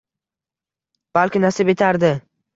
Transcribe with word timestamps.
Balki 1.19 1.43
nasib 1.45 1.71
etardi. 1.77 2.13